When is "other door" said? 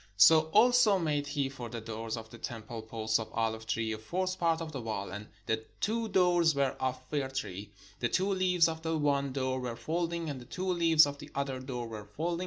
11.35-11.87